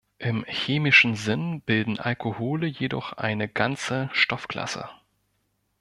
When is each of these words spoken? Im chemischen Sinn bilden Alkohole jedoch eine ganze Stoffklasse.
Im 0.17 0.43
chemischen 0.47 1.13
Sinn 1.15 1.61
bilden 1.61 1.99
Alkohole 1.99 2.65
jedoch 2.65 3.13
eine 3.13 3.47
ganze 3.47 4.09
Stoffklasse. 4.13 4.89